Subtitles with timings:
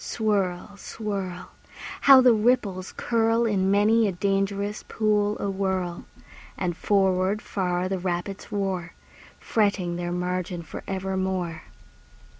[0.03, 1.51] Swirl, swirl!
[2.09, 6.05] How the ripples curl In many a dangerous pool awhirl!
[6.57, 8.93] And forward far the rapids roar,
[9.37, 11.65] Fretting their margin for evermore.